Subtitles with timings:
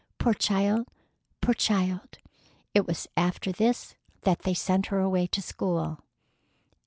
[0.17, 0.87] Poor child!
[1.41, 2.17] Poor child!"
[2.73, 3.93] It was after this
[4.23, 5.99] that they sent her away to school.